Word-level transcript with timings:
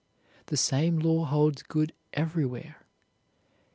The 0.47 0.57
same 0.57 0.97
law 0.97 1.25
holds 1.25 1.61
good 1.61 1.93
everywhere. 2.11 2.77